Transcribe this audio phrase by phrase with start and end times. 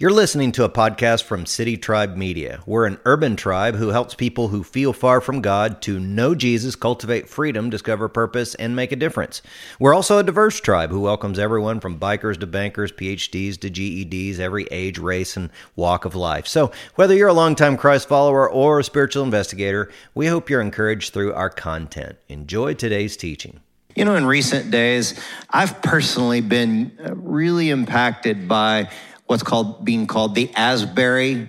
[0.00, 2.62] You're listening to a podcast from City Tribe Media.
[2.64, 6.74] We're an urban tribe who helps people who feel far from God to know Jesus,
[6.74, 9.42] cultivate freedom, discover purpose, and make a difference.
[9.78, 14.38] We're also a diverse tribe who welcomes everyone from bikers to bankers, PhDs to GEDs,
[14.38, 16.46] every age, race, and walk of life.
[16.46, 21.12] So, whether you're a longtime Christ follower or a spiritual investigator, we hope you're encouraged
[21.12, 22.16] through our content.
[22.30, 23.60] Enjoy today's teaching.
[23.96, 25.20] You know, in recent days,
[25.50, 28.88] I've personally been uh, really impacted by
[29.30, 31.48] what's called being called the Asbury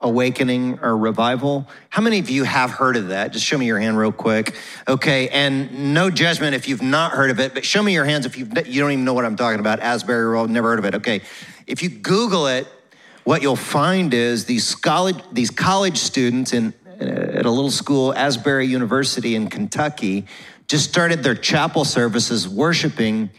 [0.00, 1.68] awakening or revival.
[1.88, 3.32] How many of you have heard of that?
[3.32, 4.56] Just show me your hand real quick.
[4.88, 8.26] Okay, and no judgment if you've not heard of it, but show me your hands
[8.26, 9.78] if you've, you don't even know what I'm talking about.
[9.78, 10.96] Asbury Road, never heard of it.
[10.96, 11.20] Okay,
[11.68, 12.66] if you Google it,
[13.22, 18.66] what you'll find is these college, these college students in, at a little school, Asbury
[18.66, 20.26] University in Kentucky,
[20.66, 23.30] just started their chapel services worshiping,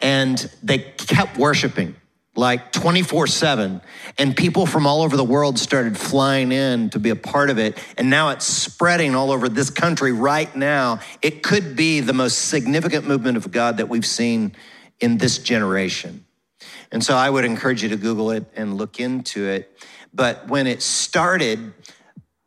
[0.00, 1.96] and they kept worshiping
[2.34, 3.80] like 24 7.
[4.18, 7.58] And people from all over the world started flying in to be a part of
[7.58, 7.78] it.
[7.96, 11.00] And now it's spreading all over this country right now.
[11.20, 14.54] It could be the most significant movement of God that we've seen
[15.00, 16.24] in this generation.
[16.90, 19.78] And so I would encourage you to Google it and look into it.
[20.14, 21.72] But when it started,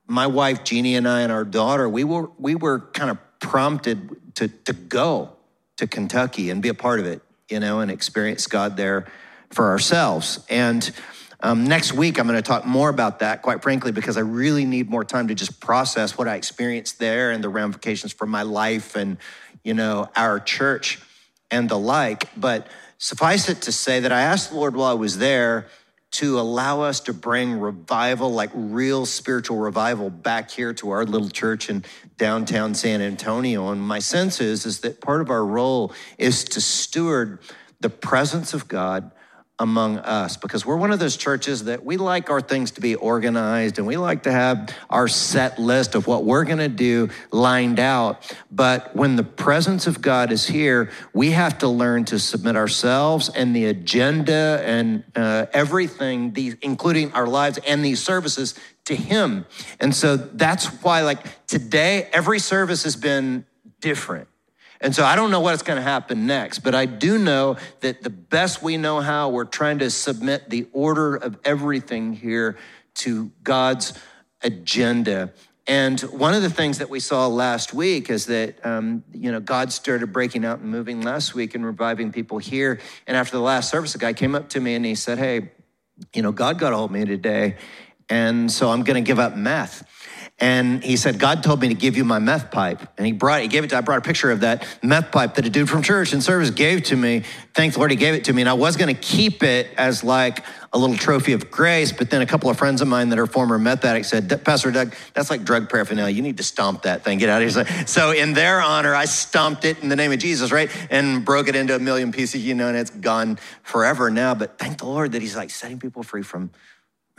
[0.08, 4.36] my wife Jeannie and I and our daughter, we were we were kind of prompted
[4.36, 5.32] to to go
[5.78, 9.06] to Kentucky and be a part of it, you know, and experience God there
[9.56, 10.46] for ourselves.
[10.50, 10.92] And
[11.40, 14.66] um, next week, I'm going to talk more about that, quite frankly, because I really
[14.66, 18.42] need more time to just process what I experienced there and the ramifications for my
[18.42, 19.18] life and,
[19.64, 21.00] you know, our church
[21.50, 22.28] and the like.
[22.36, 22.68] But
[22.98, 25.68] suffice it to say that I asked the Lord while I was there
[26.12, 31.30] to allow us to bring revival, like real spiritual revival, back here to our little
[31.30, 31.84] church in
[32.18, 33.70] downtown San Antonio.
[33.70, 37.40] And my sense is, is that part of our role is to steward
[37.82, 39.12] the presence of God
[39.58, 42.96] among us because we're one of those churches that we like our things to be
[42.96, 47.10] organized and we like to have our set list of what we're going to do
[47.32, 48.36] lined out.
[48.52, 53.30] But when the presence of God is here, we have to learn to submit ourselves
[53.30, 58.56] and the agenda and uh, everything, these, including our lives and these services,
[58.86, 59.46] to Him.
[59.80, 63.46] And so that's why, like today, every service has been
[63.80, 64.28] different.
[64.86, 68.04] And so I don't know what's going to happen next, but I do know that
[68.04, 72.56] the best we know how, we're trying to submit the order of everything here
[72.98, 73.94] to God's
[74.44, 75.34] agenda.
[75.66, 79.40] And one of the things that we saw last week is that, um, you know,
[79.40, 82.80] God started breaking out and moving last week and reviving people here.
[83.08, 85.50] And after the last service, a guy came up to me and he said, Hey,
[86.14, 87.56] you know, God got a hold of me today.
[88.08, 89.84] And so I'm going to give up meth.
[90.38, 92.82] And he said, God told me to give you my meth pipe.
[92.98, 95.36] And he brought, he gave it to, I brought a picture of that meth pipe
[95.36, 97.24] that a dude from church in service gave to me.
[97.54, 98.42] Thank the Lord he gave it to me.
[98.42, 100.44] And I was going to keep it as like
[100.74, 101.94] a little trophy of grace.
[101.94, 104.72] But then a couple of friends of mine that are former meth addicts said, Pastor
[104.72, 106.14] Doug, that's like drug paraphernalia.
[106.14, 107.18] You need to stomp that thing.
[107.18, 107.88] Get out of here.
[107.88, 110.70] So in their honor, I stomped it in the name of Jesus, right?
[110.90, 114.36] And broke it into a million pieces, you know, and it's gone forever now.
[114.36, 116.52] But thank the Lord that he's like setting people free from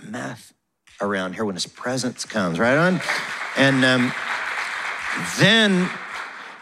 [0.03, 0.53] meth
[1.01, 3.01] around here when his presence comes, right on?
[3.57, 4.13] And um,
[5.39, 5.89] then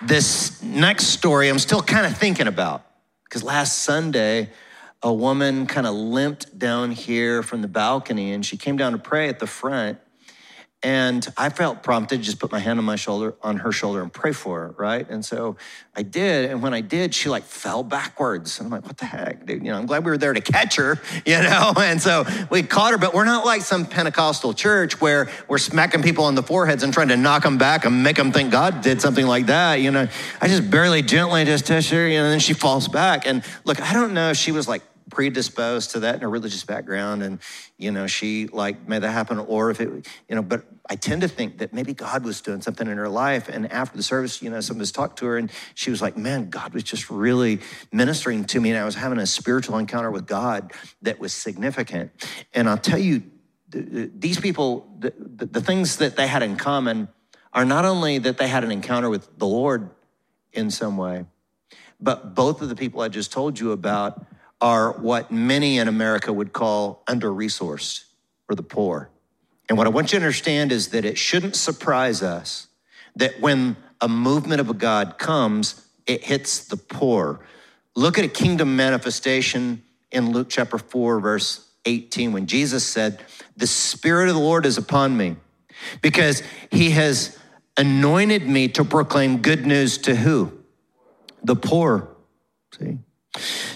[0.03, 2.85] this next story I'm still kind of thinking about
[3.25, 4.51] because last Sunday,
[5.03, 8.99] a woman kind of limped down here from the balcony and she came down to
[8.99, 9.99] pray at the front.
[10.85, 14.03] And I felt prompted to just put my hand on my shoulder, on her shoulder,
[14.03, 15.09] and pray for her, right?
[15.09, 15.57] And so
[15.97, 16.51] I did.
[16.51, 18.59] And when I did, she like fell backwards.
[18.59, 19.65] And I'm like, what the heck, dude?
[19.65, 21.73] You know, I'm glad we were there to catch her, you know?
[21.79, 26.03] And so we caught her, but we're not like some Pentecostal church where we're smacking
[26.03, 28.83] people on the foreheads and trying to knock them back and make them think God
[28.83, 30.07] did something like that, you know?
[30.43, 33.27] I just barely gently just touch her, you know, and then she falls back.
[33.27, 34.83] And look, I don't know if she was like
[35.15, 37.23] predisposed to that in a religious background.
[37.23, 37.39] And
[37.79, 39.39] you know she like made that happen.
[39.39, 39.89] Or if it
[40.29, 43.09] you know but i tend to think that maybe god was doing something in her
[43.09, 43.49] life.
[43.49, 46.03] And after the service you know some of us talked to her and she was
[46.03, 47.61] like man god was just really
[47.93, 48.71] ministering to me.
[48.71, 52.11] And i was having a spiritual encounter with god that was significant.
[52.53, 53.23] And i'll tell you
[53.71, 57.09] these people the, the things that they had in common
[57.53, 59.91] are not only that they had an encounter with the lord
[60.53, 61.25] in some way
[62.01, 64.25] but both of the people i just told you about
[64.61, 68.05] are what many in America would call under resourced
[68.49, 69.11] or the poor.
[69.69, 72.69] And what I want you to understand is that it shouldn't surprise us
[73.17, 77.41] that when a movement of a God comes, it hits the poor.
[77.95, 83.25] Look at a kingdom manifestation in Luke chapter 4, verse 18, when Jesus said,
[83.57, 85.37] The Spirit of the Lord is upon me
[86.03, 87.39] because he has
[87.77, 90.53] anointed me to proclaim good news to who?
[91.43, 92.09] The poor.
[92.79, 92.99] See?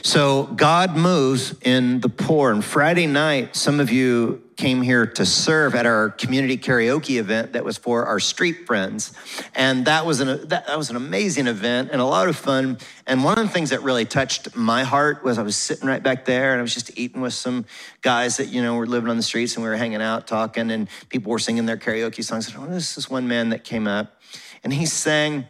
[0.03, 2.53] So God moves in the poor.
[2.53, 7.53] And Friday night, some of you came here to serve at our community karaoke event
[7.53, 9.13] that was for our street friends.
[9.55, 12.79] And that was an, that, that was an amazing event and a lot of fun.
[13.07, 16.03] And one of the things that really touched my heart was I was sitting right
[16.03, 17.67] back there and I was just eating with some
[18.03, 20.71] guys that, you know, were living on the streets and we were hanging out talking
[20.71, 22.53] and people were singing their karaoke songs.
[22.53, 24.21] And oh, this is one man that came up
[24.65, 25.47] and he sang,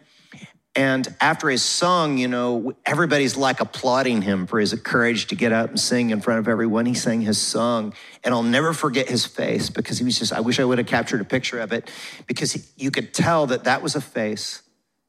[0.78, 5.50] and after his song, you know, everybody's like applauding him for his courage to get
[5.50, 6.86] up and sing in front of everyone.
[6.86, 10.38] He sang his song, and I'll never forget his face because he was just, I
[10.38, 11.90] wish I would have captured a picture of it
[12.28, 14.62] because he, you could tell that that was a face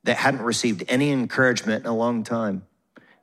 [0.05, 2.65] that hadn't received any encouragement in a long time.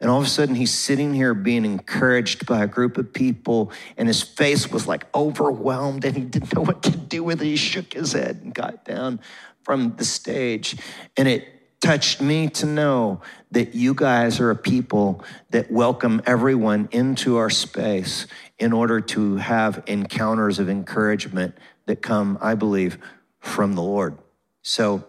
[0.00, 3.72] And all of a sudden, he's sitting here being encouraged by a group of people,
[3.96, 7.46] and his face was like overwhelmed, and he didn't know what to do with it.
[7.46, 9.18] He shook his head and got down
[9.64, 10.76] from the stage.
[11.16, 13.20] And it touched me to know
[13.50, 18.26] that you guys are a people that welcome everyone into our space
[18.58, 21.56] in order to have encounters of encouragement
[21.86, 22.98] that come, I believe,
[23.40, 24.18] from the Lord.
[24.62, 25.04] So,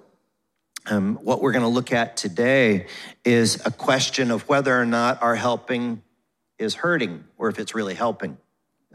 [0.90, 2.88] um, what we're going to look at today
[3.26, 6.02] is a question of whether or not our helping
[6.58, 8.38] is hurting or if it's really helping.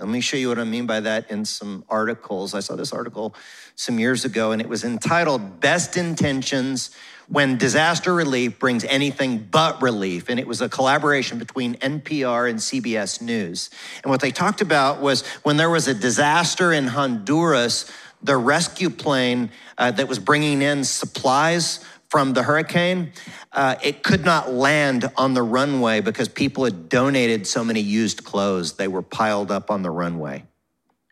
[0.03, 2.55] Let me show you what I mean by that in some articles.
[2.55, 3.37] I saw this article
[3.77, 6.91] some years ago, and it was entitled Best Intentions
[7.29, 10.29] when disaster relief brings anything but relief.
[10.29, 13.71] And it was a collaboration between NPR and CBS News.
[14.03, 17.89] And what they talked about was when there was a disaster in Honduras,
[18.25, 21.79] the rescue plane uh, that was bringing in supplies
[22.13, 23.11] from the hurricane,
[23.53, 28.23] uh, it could not land on the runway because people had donated so many used
[28.23, 28.75] clothes.
[28.75, 30.45] They were piled up on the runway.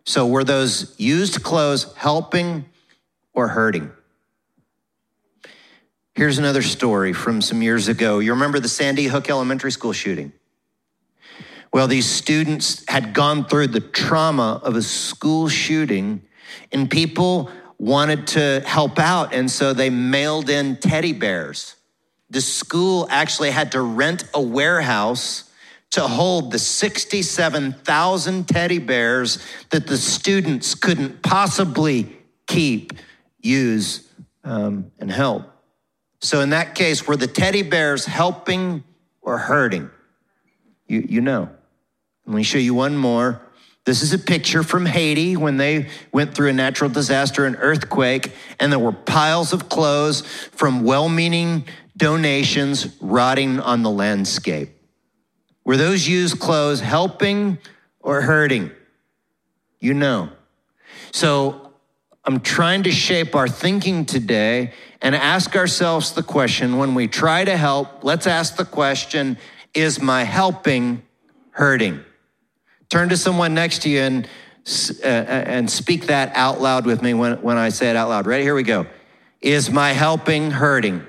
[0.05, 2.67] So, were those used clothes helping
[3.33, 3.91] or hurting?
[6.15, 8.19] Here's another story from some years ago.
[8.19, 10.35] You remember the Sandy Hook Elementary School shooting?
[11.73, 16.21] Well, these students had gone through the trauma of a school shooting,
[16.71, 21.77] and people wanted to help out, and so they mailed in teddy bears.
[22.29, 25.51] The school actually had to rent a warehouse
[25.93, 29.39] to hold the 67,000 teddy bears
[29.71, 32.93] that the students couldn't possibly keep,
[33.41, 34.07] use,
[34.45, 35.51] um, and help.
[36.21, 38.85] So, in that case, were the teddy bears helping
[39.23, 39.89] or hurting?
[40.87, 41.49] You, you know.
[42.27, 43.41] Let me show you one more.
[43.91, 48.33] This is a picture from Haiti when they went through a natural disaster, an earthquake,
[48.61, 50.21] and there were piles of clothes
[50.53, 51.65] from well meaning
[51.97, 54.71] donations rotting on the landscape.
[55.65, 57.59] Were those used clothes helping
[57.99, 58.71] or hurting?
[59.81, 60.29] You know.
[61.11, 61.73] So
[62.25, 64.73] I'm trying to shape our thinking today
[65.03, 69.37] and ask ourselves the question when we try to help, let's ask the question
[69.75, 71.03] is my helping
[71.51, 72.05] hurting?
[72.91, 74.29] Turn to someone next to you and,
[75.05, 78.09] uh, uh, and speak that out loud with me when, when I say it out
[78.09, 78.27] loud.
[78.27, 78.43] Ready?
[78.43, 78.85] Here we go.
[79.41, 81.07] Is my helping hurting?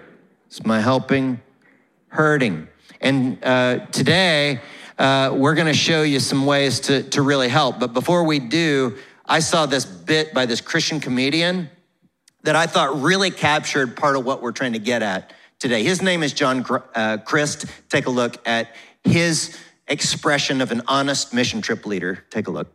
[0.51, 1.41] Is my helping
[2.09, 2.67] hurting?
[3.01, 4.59] And uh, today,
[4.99, 7.79] uh, we're going to show you some ways to, to really help.
[7.79, 8.95] But before we do,
[9.25, 11.67] I saw this bit by this Christian comedian
[12.43, 15.81] that I thought really captured part of what we're trying to get at today.
[15.81, 16.63] His name is John
[16.93, 17.65] uh, Crist.
[17.89, 19.57] Take a look at his
[19.91, 22.23] expression of an honest mission trip leader.
[22.29, 22.71] Take a look.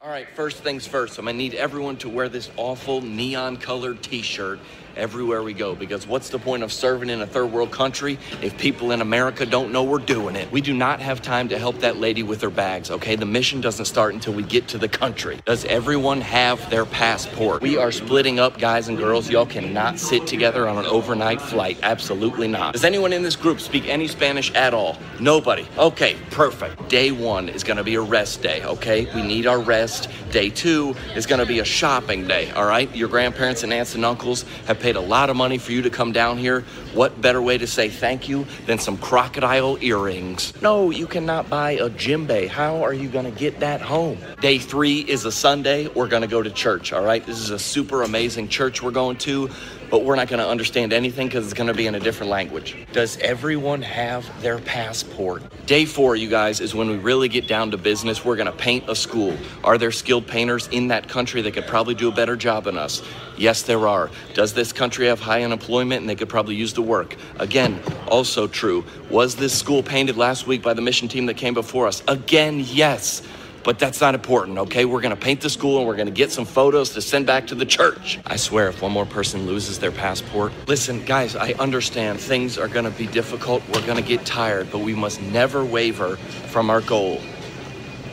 [0.00, 4.02] All right, first things first, I'm gonna need everyone to wear this awful neon colored
[4.02, 4.60] t shirt
[4.96, 8.56] everywhere we go because what's the point of serving in a third world country if
[8.58, 10.50] people in America don't know we're doing it?
[10.52, 13.16] We do not have time to help that lady with her bags, okay?
[13.16, 15.40] The mission doesn't start until we get to the country.
[15.44, 17.62] Does everyone have their passport?
[17.62, 19.30] We are splitting up, guys and girls.
[19.30, 21.78] Y'all cannot sit together on an overnight flight.
[21.82, 22.72] Absolutely not.
[22.72, 24.98] Does anyone in this group speak any Spanish at all?
[25.20, 25.66] Nobody.
[25.78, 26.88] Okay, perfect.
[26.88, 29.06] Day one is gonna be a rest day, okay?
[29.14, 30.08] We need our rest.
[30.30, 32.94] Day two is gonna be a shopping day, all right?
[32.94, 35.88] Your grandparents and aunts and uncles have paid a lot of money for you to
[35.88, 36.60] come down here.
[36.92, 40.52] What better way to say thank you than some crocodile earrings?
[40.60, 42.48] No, you cannot buy a djembe.
[42.48, 44.18] How are you going to get that home?
[44.42, 45.88] Day three is a Sunday.
[45.88, 47.24] We're going to go to church, all right?
[47.24, 49.48] This is a super amazing church we're going to
[49.90, 52.30] but we're not going to understand anything because it's going to be in a different
[52.30, 52.76] language.
[52.92, 55.42] Does everyone have their passport?
[55.66, 58.24] Day four, you guys, is when we really get down to business.
[58.24, 59.36] We're going to paint a school.
[59.62, 62.76] Are there skilled painters in that country that could probably do a better job than
[62.76, 63.02] us?
[63.36, 64.10] Yes, there are.
[64.34, 67.16] Does this country have high unemployment and they could probably use the work?
[67.38, 68.84] Again, also true.
[69.10, 72.02] Was this school painted last week by the mission team that came before us?
[72.08, 73.22] Again, yes.
[73.64, 74.84] But that's not important, okay?
[74.84, 77.54] We're gonna paint the school and we're gonna get some photos to send back to
[77.54, 78.18] the church.
[78.26, 82.68] I swear, if one more person loses their passport, listen, guys, I understand things are
[82.68, 87.20] gonna be difficult, we're gonna get tired, but we must never waver from our goal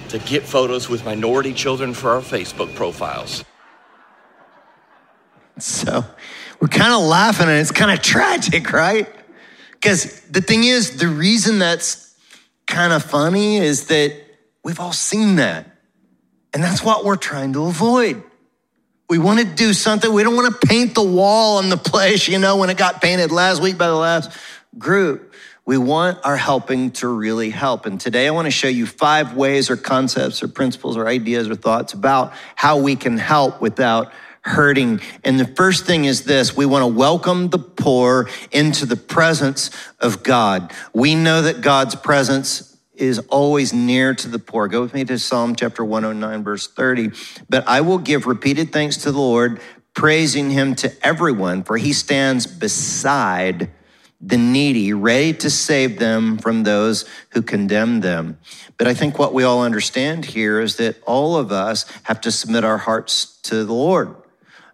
[0.10, 3.43] to get photos with minority children for our Facebook profiles.
[5.58, 6.03] So
[6.60, 9.08] we're kind of laughing and it's kind of tragic, right?
[9.74, 12.15] Because the thing is, the reason that's
[12.67, 14.13] kind of funny is that
[14.63, 15.68] we've all seen that.
[16.53, 18.24] And that's what we're trying to avoid.
[19.10, 20.12] We want to do something.
[20.12, 23.01] We don't want to paint the wall on the place, you know, when it got
[23.01, 24.32] painted last week by the last
[24.77, 25.34] group.
[25.65, 27.86] We want our helping to really help.
[27.86, 31.50] And today I want to show you five ways or concepts or principles or ideas
[31.50, 35.01] or thoughts about how we can help without hurting.
[35.24, 39.70] And the first thing is this we want to welcome the poor into the presence
[40.00, 40.74] of God.
[40.94, 42.70] We know that God's presence
[43.01, 44.67] is always near to the poor.
[44.67, 47.12] Go with me to Psalm chapter 109, verse 30.
[47.50, 49.60] But I will give repeated thanks to the Lord,
[49.93, 53.72] praising him to everyone, for he stands beside
[54.22, 58.38] the needy, ready to save them from those who condemn them.
[58.77, 62.31] But I think what we all understand here is that all of us have to
[62.31, 64.15] submit our hearts to the Lord.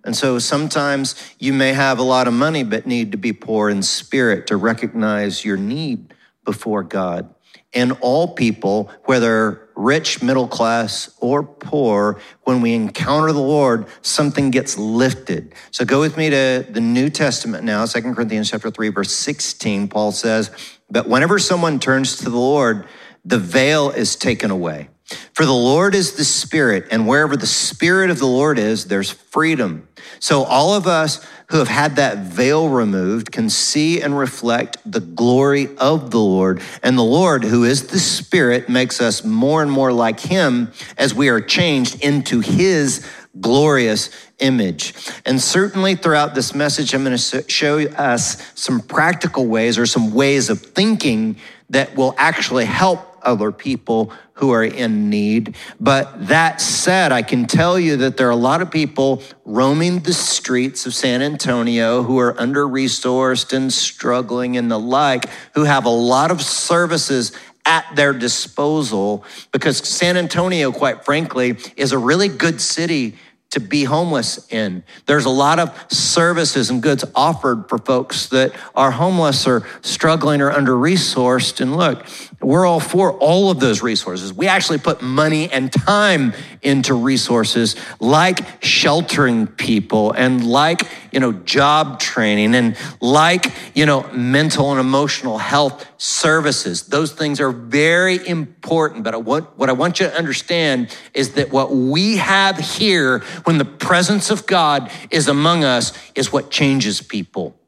[0.03, 3.69] And so sometimes you may have a lot of money, but need to be poor
[3.69, 7.33] in spirit to recognize your need before God.
[7.77, 14.49] And all people, whether rich, middle class, or poor, when we encounter the Lord, something
[14.49, 15.53] gets lifted.
[15.69, 19.89] So go with me to the New Testament now, 2 Corinthians chapter 3, verse 16.
[19.89, 20.49] Paul says,
[20.89, 22.87] But whenever someone turns to the Lord,
[23.23, 24.89] the veil is taken away.
[25.33, 29.11] For the Lord is the Spirit, and wherever the Spirit of the Lord is, there's
[29.11, 29.87] freedom.
[30.19, 34.99] So all of us who have had that veil removed can see and reflect the
[34.99, 36.61] glory of the Lord.
[36.83, 41.13] And the Lord, who is the Spirit, makes us more and more like Him as
[41.13, 43.07] we are changed into His
[43.39, 44.09] glorious
[44.39, 44.93] image.
[45.25, 50.13] And certainly throughout this message, I'm going to show us some practical ways or some
[50.13, 51.37] ways of thinking
[51.69, 55.55] that will actually help other people who are in need.
[55.79, 59.99] But that said, I can tell you that there are a lot of people roaming
[59.99, 65.65] the streets of San Antonio who are under resourced and struggling and the like, who
[65.65, 67.33] have a lot of services
[67.65, 73.17] at their disposal because San Antonio, quite frankly, is a really good city
[73.49, 74.83] to be homeless in.
[75.05, 80.41] There's a lot of services and goods offered for folks that are homeless or struggling
[80.41, 81.61] or under resourced.
[81.61, 82.05] And look,
[82.47, 84.31] we're all for all of those resources.
[84.31, 91.33] We actually put money and time into resources like sheltering people and like, you know,
[91.33, 96.83] job training and like, you know, mental and emotional health services.
[96.83, 99.03] Those things are very important.
[99.03, 103.57] But what, what I want you to understand is that what we have here when
[103.57, 107.59] the presence of God is among us is what changes people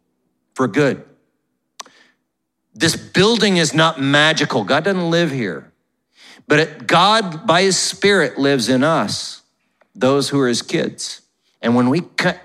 [0.53, 1.08] for good.
[2.73, 4.63] This building is not magical.
[4.63, 5.71] God doesn't live here.
[6.47, 9.41] But God, by His Spirit, lives in us,
[9.93, 11.21] those who are His kids.
[11.61, 12.01] And when we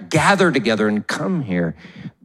[0.09, 1.77] gather together and come here,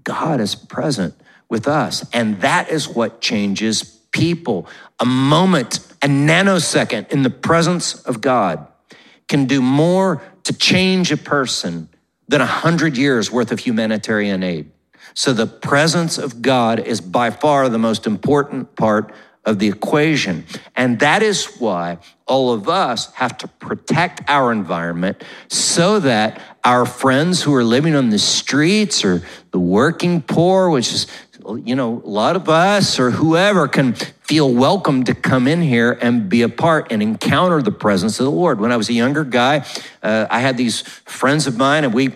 [0.04, 1.14] God is present
[1.50, 2.08] with us.
[2.14, 4.68] And that is what changes people.
[5.00, 8.68] A moment, a nanosecond in the presence of God
[9.28, 11.90] can do more to change a person
[12.28, 14.72] than a hundred years worth of humanitarian aid.
[15.20, 19.12] So the presence of God is by far the most important part
[19.44, 20.46] of the equation.
[20.78, 26.86] And that is why all of us have to protect our environment so that our
[26.86, 29.22] friends who are living on the streets or
[29.52, 31.08] the working poor, which is,
[31.66, 36.00] you know, a lot of us or whoever can feel welcome to come in here
[36.02, 38.62] and be a part and encounter the presence of the Lord.
[38.62, 39.66] When I was a younger guy,
[40.02, 42.14] uh, I had these friends of mine and we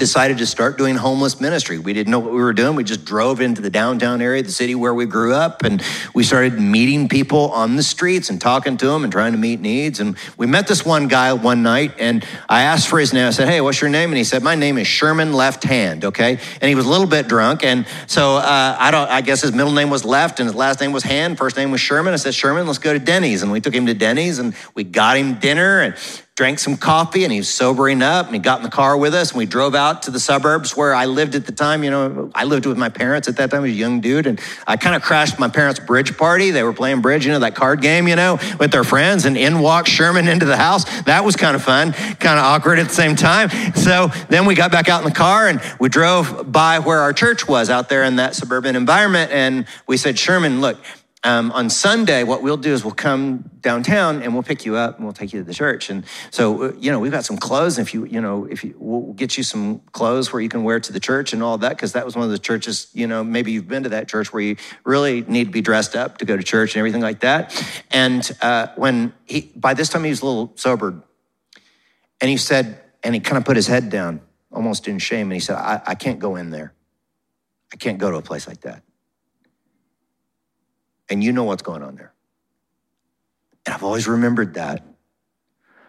[0.00, 1.78] decided to start doing homeless ministry.
[1.78, 2.74] We didn't know what we were doing.
[2.74, 5.80] We just drove into the downtown area, the city where we grew up, and
[6.12, 9.60] we started meeting people on the streets and talking to them and trying to meet
[9.60, 10.00] needs.
[10.00, 13.28] And we met this one guy one night, and I asked for his name.
[13.28, 14.10] I said, Hey, what's your name?
[14.10, 16.40] And he said, My name is Sherman Left Hand, okay?
[16.60, 17.62] And he was a little bit drunk.
[17.62, 20.80] And so uh, I don't, I guess his middle name was Left and his last
[20.80, 21.38] name was Hand.
[21.38, 22.14] First name was Sherman.
[22.14, 23.42] I said, Sherman, let's go to Denny's.
[23.42, 25.94] And we took him to Denny's and we got him dinner and
[26.40, 29.12] drank some coffee and he was sobering up and he got in the car with
[29.12, 31.84] us and we drove out to the suburbs where I lived at the time.
[31.84, 33.58] You know, I lived with my parents at that time.
[33.58, 36.50] I was a young dude and I kind of crashed my parents' bridge party.
[36.50, 39.36] They were playing bridge, you know, that card game, you know, with their friends and
[39.36, 41.02] in walked Sherman into the house.
[41.02, 43.50] That was kind of fun, kind of awkward at the same time.
[43.74, 47.12] So then we got back out in the car and we drove by where our
[47.12, 49.30] church was out there in that suburban environment.
[49.30, 50.78] And we said, Sherman, look,
[51.22, 54.96] um, on Sunday, what we'll do is we'll come downtown and we'll pick you up
[54.96, 55.90] and we'll take you to the church.
[55.90, 57.78] And so, uh, you know, we've got some clothes.
[57.78, 60.80] If you, you know, if you, we'll get you some clothes where you can wear
[60.80, 63.22] to the church and all that, because that was one of the churches, you know,
[63.22, 66.24] maybe you've been to that church where you really need to be dressed up to
[66.24, 67.54] go to church and everything like that.
[67.90, 71.02] And uh, when he, by this time he was a little sobered,
[72.22, 75.34] and he said, and he kind of put his head down, almost in shame, and
[75.34, 76.72] he said, I, I can't go in there.
[77.72, 78.82] I can't go to a place like that
[81.10, 82.12] and you know what's going on there.
[83.66, 84.84] And I've always remembered that.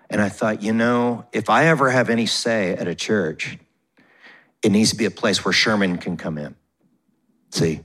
[0.10, 3.58] And I thought, you know, if I ever have any say at a church,
[4.62, 6.56] it needs to be a place where Sherman can come in.
[7.52, 7.82] See?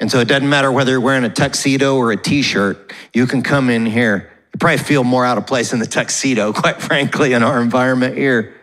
[0.00, 3.26] And so it doesn't matter whether you're wearing a tuxedo or a t shirt, you
[3.26, 4.30] can come in here.
[4.52, 8.16] You probably feel more out of place in the tuxedo, quite frankly, in our environment
[8.16, 8.54] here.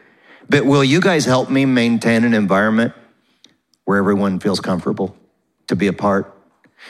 [0.49, 2.93] But will you guys help me maintain an environment
[3.85, 5.15] where everyone feels comfortable
[5.67, 6.40] to be a part?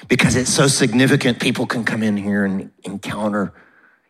[0.07, 1.39] Because it's so significant.
[1.39, 3.53] People can come in here and encounter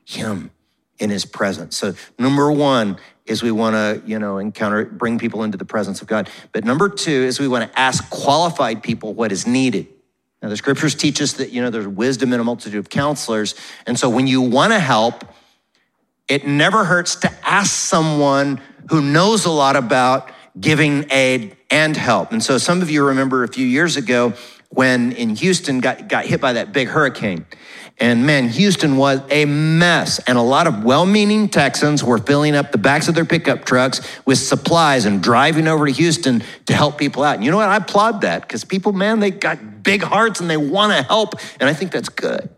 [0.06, 0.52] Him
[1.00, 1.76] in His presence.
[1.76, 6.02] So, number one is we want to, you know, encounter, bring people into the presence
[6.02, 6.30] of God.
[6.52, 9.88] But number two is we want to ask qualified people what is needed.
[10.42, 13.56] Now, the scriptures teach us that, you know, there's wisdom in a multitude of counselors.
[13.86, 15.24] And so when you want to help,
[16.28, 18.60] it never hurts to ask someone
[18.90, 22.32] who knows a lot about giving aid and help.
[22.32, 24.34] And so some of you remember a few years ago,
[24.72, 27.46] when in Houston got, got hit by that big hurricane.
[28.00, 30.20] And man, Houston was a mess.
[30.20, 33.66] And a lot of well meaning Texans were filling up the backs of their pickup
[33.66, 37.36] trucks with supplies and driving over to Houston to help people out.
[37.36, 37.70] And you know what?
[37.70, 41.36] I applaud that because people, man, they got big hearts and they want to help.
[41.60, 42.50] And I think that's good.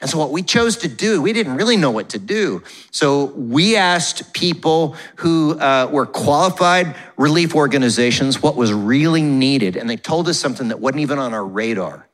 [0.00, 2.62] And so, what we chose to do, we didn't really know what to do.
[2.90, 9.76] So, we asked people who uh, were qualified relief organizations what was really needed.
[9.76, 12.08] And they told us something that wasn't even on our radar.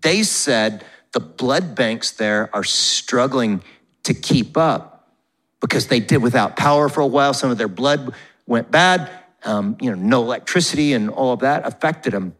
[0.00, 3.62] They said the blood banks there are struggling
[4.02, 5.12] to keep up
[5.60, 7.32] because they did without power for a while.
[7.32, 8.12] Some of their blood
[8.46, 9.08] went bad.
[9.44, 12.34] Um, you know, no electricity and all of that affected them.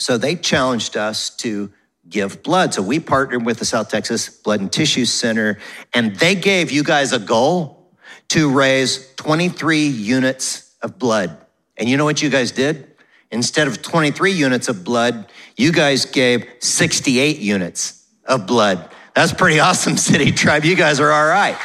[0.00, 1.72] So, they challenged us to
[2.08, 2.74] give blood.
[2.74, 5.58] So we partnered with the South Texas Blood and Tissue Center,
[5.92, 7.92] and they gave you guys a goal
[8.28, 11.36] to raise 23 units of blood.
[11.76, 12.94] And you know what you guys did?
[13.30, 18.90] Instead of 23 units of blood, you guys gave 68 units of blood.
[19.14, 20.64] That's pretty awesome, City Tribe.
[20.64, 21.58] You guys are all right.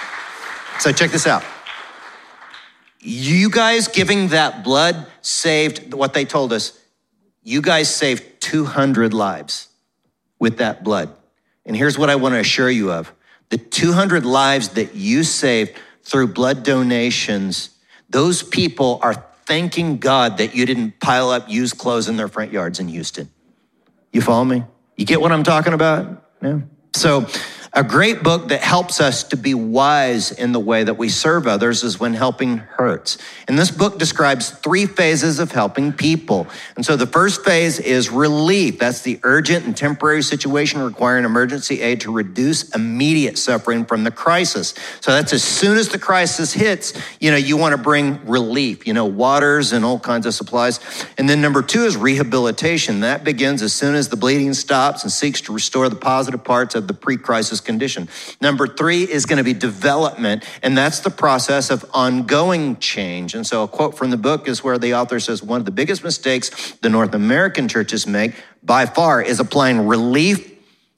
[0.79, 1.43] So check this out.
[2.99, 6.79] You guys giving that blood saved what they told us.
[7.43, 9.67] You guys saved 200 lives
[10.43, 11.09] with that blood.
[11.65, 13.13] And here's what I want to assure you of
[13.47, 15.71] the 200 lives that you saved
[16.03, 17.69] through blood donations,
[18.09, 19.13] those people are
[19.45, 23.29] thanking God that you didn't pile up used clothes in their front yards in Houston.
[24.11, 24.65] You follow me?
[24.97, 26.29] You get what I'm talking about?
[26.41, 26.59] Yeah.
[26.93, 27.25] So,
[27.75, 31.47] a great book that helps us to be wise in the way that we serve
[31.47, 33.17] others is When Helping Hurts.
[33.47, 36.45] And this book describes three phases of helping people.
[36.75, 38.77] And so the first phase is relief.
[38.77, 44.11] That's the urgent and temporary situation requiring emergency aid to reduce immediate suffering from the
[44.11, 44.75] crisis.
[45.01, 48.85] So that's as soon as the crisis hits, you know, you want to bring relief,
[48.85, 50.79] you know, waters and all kinds of supplies.
[51.17, 52.99] And then number two is rehabilitation.
[52.99, 56.75] That begins as soon as the bleeding stops and seeks to restore the positive parts
[56.75, 58.09] of the pre crisis condition.
[58.41, 63.33] Number three is going to be development, and that's the process of ongoing change.
[63.33, 65.71] And so, a quote from the book is where the author says one of the
[65.71, 70.51] biggest mistakes the North American churches make by far is applying relief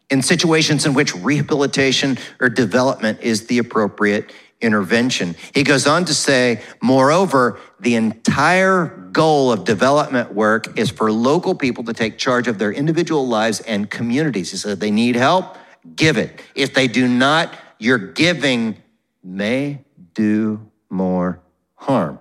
[0.10, 5.36] in situations in which rehabilitation or development is the appropriate intervention.
[5.54, 11.56] He goes on to say, moreover, the entire goal of development work is for local
[11.56, 14.52] people to take charge of their individual lives and communities.
[14.52, 15.58] He said they need help
[15.96, 16.42] give it.
[16.56, 18.78] If they do not, your giving
[19.24, 21.42] may do more
[21.76, 22.20] harm.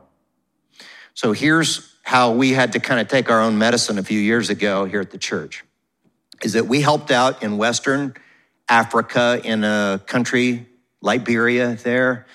[1.15, 4.51] So here's how we had to kind of take our own medicine a few years
[4.51, 5.65] ago here at the church
[6.43, 8.15] is that we helped out in Western
[8.69, 10.67] Africa in a country,
[11.01, 12.27] Liberia, there.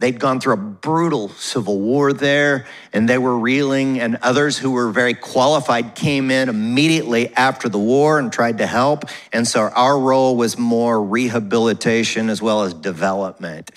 [0.00, 4.70] They'd gone through a brutal civil war there and they were reeling, and others who
[4.70, 9.04] were very qualified came in immediately after the war and tried to help.
[9.30, 13.70] And so our role was more rehabilitation as well as development.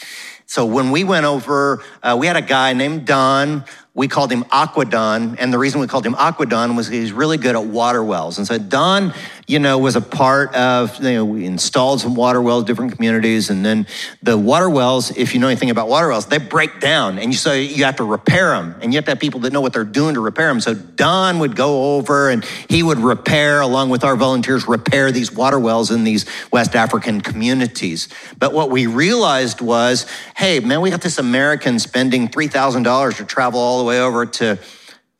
[0.45, 4.43] So when we went over, uh, we had a guy named Don we called him
[4.45, 5.35] Aquadon.
[5.37, 8.39] And the reason we called him Aquadon was he's really good at water wells.
[8.39, 9.13] And so Don,
[9.45, 13.51] you know, was a part of, you know, we installed some water wells, different communities.
[13.51, 13.85] And then
[14.23, 17.19] the water wells, if you know anything about water wells, they break down.
[17.19, 18.73] And so you have to repair them.
[18.81, 20.59] And you have to have people that know what they're doing to repair them.
[20.59, 25.31] So Don would go over and he would repair, along with our volunteers, repair these
[25.31, 28.09] water wells in these West African communities.
[28.39, 33.59] But what we realized was, hey, man, we got this American spending $3,000 to travel
[33.59, 34.57] all the way over to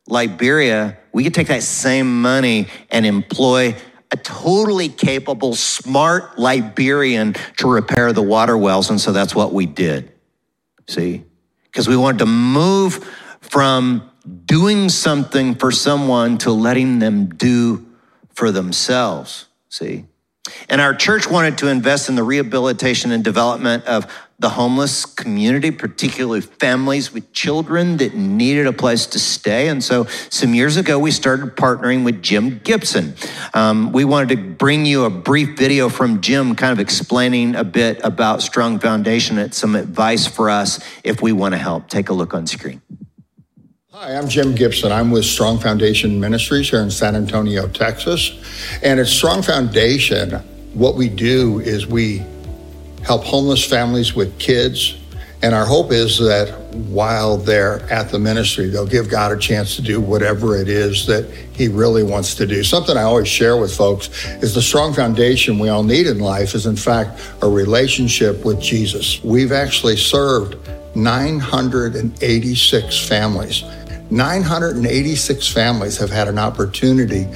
[0.08, 3.74] Liberia, we could take that same money and employ
[4.10, 8.90] a totally capable, smart Liberian to repair the water wells.
[8.90, 10.12] And so that's what we did.
[10.88, 11.24] See?
[11.64, 13.04] Because we wanted to move
[13.40, 14.10] from
[14.46, 17.84] doing something for someone to letting them do
[18.34, 19.46] for themselves.
[19.68, 20.04] See?
[20.68, 24.06] And our church wanted to invest in the rehabilitation and development of
[24.44, 29.68] the homeless community, particularly families with children that needed a place to stay.
[29.68, 33.14] And so, some years ago, we started partnering with Jim Gibson.
[33.54, 37.64] Um, we wanted to bring you a brief video from Jim, kind of explaining a
[37.64, 41.88] bit about Strong Foundation and some advice for us if we want to help.
[41.88, 42.82] Take a look on screen.
[43.92, 44.92] Hi, I'm Jim Gibson.
[44.92, 48.30] I'm with Strong Foundation Ministries here in San Antonio, Texas.
[48.82, 50.32] And at Strong Foundation,
[50.74, 52.26] what we do is we
[53.04, 54.98] help homeless families with kids.
[55.42, 59.76] And our hope is that while they're at the ministry, they'll give God a chance
[59.76, 62.64] to do whatever it is that He really wants to do.
[62.64, 64.08] Something I always share with folks
[64.42, 68.60] is the strong foundation we all need in life is, in fact, a relationship with
[68.60, 69.22] Jesus.
[69.22, 70.56] We've actually served
[70.96, 73.64] 986 families
[74.10, 77.26] 986 families have had an opportunity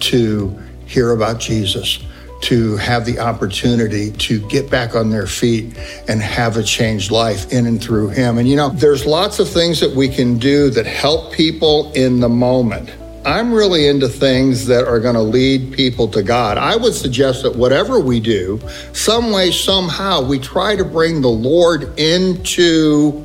[0.00, 2.00] to hear about Jesus,
[2.40, 5.76] to have the opportunity to get back on their feet
[6.08, 8.38] and have a changed life in and through Him.
[8.38, 12.20] And you know, there's lots of things that we can do that help people in
[12.20, 12.90] the moment.
[13.26, 16.56] I'm really into things that are going to lead people to God.
[16.56, 18.60] I would suggest that whatever we do,
[18.92, 23.24] some way, somehow, we try to bring the Lord into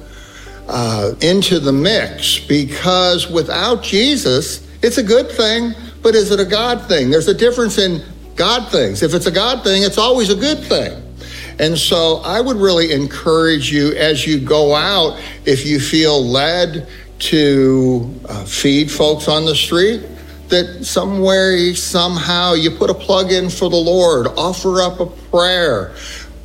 [0.68, 6.46] uh, into the mix because without Jesus, it's a good thing, but is it a
[6.46, 7.10] God thing?
[7.10, 8.04] There's a difference in
[8.36, 9.04] God things.
[9.04, 11.00] If it's a God thing, it's always a good thing.
[11.60, 16.88] And so I would really encourage you as you go out, if you feel led
[17.20, 20.04] to uh, feed folks on the street,
[20.50, 25.96] that somewhere, somehow, you put a plug in for the Lord, offer up a prayer,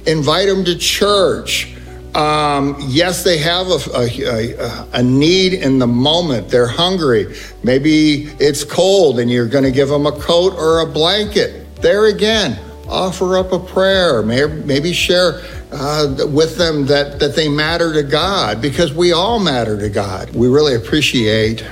[0.06, 1.74] invite them to church
[2.18, 6.48] um, yes, they have a, a, a, need in the moment.
[6.48, 7.36] They're hungry.
[7.62, 11.67] Maybe it's cold and you're going to give them a coat or a blanket.
[11.80, 14.22] There again, offer up a prayer.
[14.22, 19.78] Maybe share uh, with them that, that they matter to God because we all matter
[19.78, 20.34] to God.
[20.34, 21.64] We really appreciate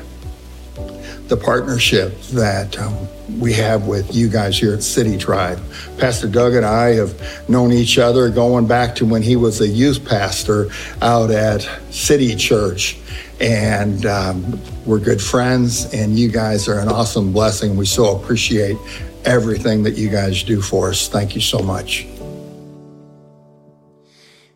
[1.29, 2.97] the partnership that um,
[3.40, 5.61] we have with you guys here at City Tribe.
[5.99, 9.66] Pastor Doug and I have known each other going back to when he was a
[9.66, 10.69] youth pastor
[11.03, 12.99] out at City Church.
[13.40, 17.77] And um, we're good friends, and you guys are an awesome blessing.
[17.77, 18.79] We so appreciate
[19.27, 21.09] everything that you guys do for us.
[21.09, 22.07] Thank you so much.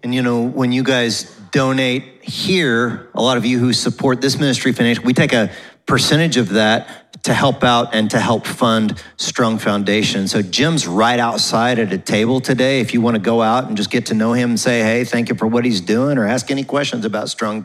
[0.02, 4.38] And you know, when you guys donate here, a lot of you who support this
[4.38, 5.50] ministry financially, we take a
[5.90, 10.26] percentage of that to help out and to help fund Strong Foundation.
[10.26, 12.80] So Jim's right outside at a table today.
[12.80, 15.04] If you want to go out and just get to know him and say, hey,
[15.04, 17.64] thank you for what he's doing, or ask any questions about Strong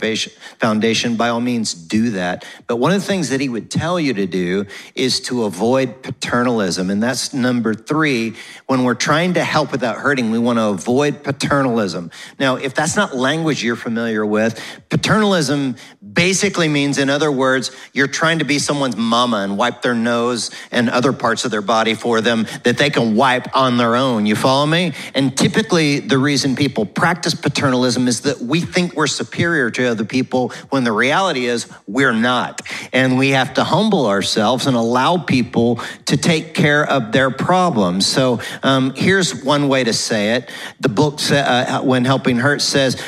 [0.59, 2.43] Foundation, by all means, do that.
[2.67, 6.03] But one of the things that he would tell you to do is to avoid
[6.03, 6.89] paternalism.
[6.89, 8.35] And that's number three.
[8.65, 12.11] When we're trying to help without hurting, we want to avoid paternalism.
[12.39, 14.59] Now, if that's not language you're familiar with,
[14.89, 15.77] paternalism
[16.15, 20.49] basically means, in other words, you're trying to be someone's mama and wipe their nose
[20.71, 24.25] and other parts of their body for them that they can wipe on their own.
[24.25, 24.93] You follow me?
[25.13, 30.05] And typically, the reason people practice paternalism is that we think we're superior to other
[30.05, 32.61] people when the reality is we're not.
[32.93, 38.07] And we have to humble ourselves and allow people to take care of their problems.
[38.07, 40.49] So um, here's one way to say it.
[40.79, 43.01] The book, uh, When Helping Hurts, says,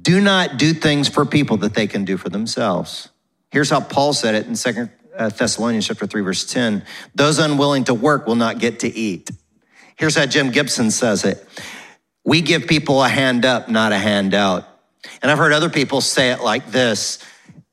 [0.00, 3.08] do not do things for people that they can do for themselves.
[3.50, 6.84] Here's how Paul said it in Second uh, Thessalonians chapter 3 verse 10.
[7.14, 9.30] Those unwilling to work will not get to eat.
[9.96, 11.44] Here's how Jim Gibson says it.
[12.24, 14.64] We give people a hand up, not a handout.
[15.22, 17.18] And I've heard other people say it like this.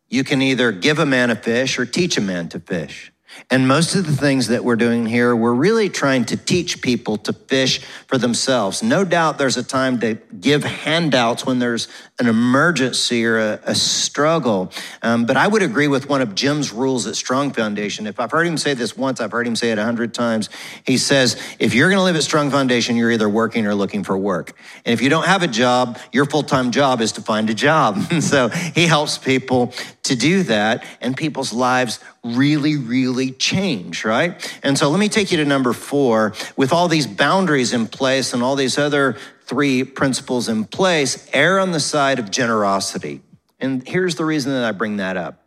[0.08, 3.12] You can either give a man a fish or teach a man to fish.
[3.52, 7.18] And most of the things that we're doing here, we're really trying to teach people
[7.18, 8.82] to fish for themselves.
[8.82, 11.88] No doubt there's a time to give handouts when there's
[12.20, 14.72] an emergency or a, a struggle.
[15.02, 18.08] Um, but I would agree with one of Jim's rules at Strong Foundation.
[18.08, 20.50] If I've heard him say this once, I've heard him say it a hundred times.
[20.86, 24.04] He says, if you're going to live at Strong Foundation, you're either working or looking
[24.04, 24.58] for work.
[24.86, 27.54] And if you don't have a job, your full time job is to find a
[27.54, 28.02] job.
[28.22, 34.60] so he helps people to do that, and people's lives really, really change, right?
[34.64, 36.34] And so let me take you to number four.
[36.58, 41.60] With all these boundaries in place and all these other three principles in place, err
[41.60, 43.22] on the side of generosity.
[43.60, 45.44] And here's the reason that I bring that up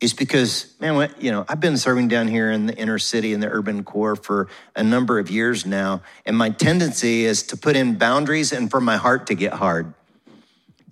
[0.00, 3.40] is because, man, you know, I've been serving down here in the inner city in
[3.40, 6.02] the urban core for a number of years now.
[6.26, 9.94] And my tendency is to put in boundaries and for my heart to get hard.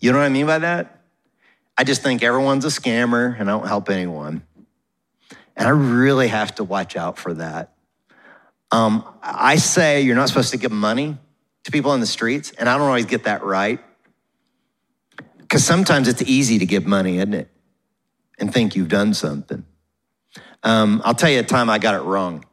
[0.01, 1.01] You know what I mean by that?
[1.77, 4.43] I just think everyone's a scammer and I don't help anyone.
[5.57, 7.75] And I really have to watch out for that.
[8.71, 11.19] Um, I say you're not supposed to give money
[11.65, 13.81] to people on the streets, and I don't always get that right.
[15.38, 17.49] Because sometimes it's easy to give money, isn't it?
[18.38, 19.65] And think you've done something.
[20.62, 22.45] Um, I'll tell you a time I got it wrong